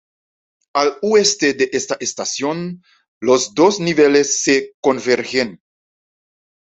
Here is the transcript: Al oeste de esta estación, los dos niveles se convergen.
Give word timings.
Al 0.73 0.97
oeste 1.03 1.53
de 1.53 1.69
esta 1.73 1.95
estación, 1.99 2.81
los 3.19 3.53
dos 3.53 3.79
niveles 3.79 4.41
se 4.41 4.73
convergen. 4.81 5.61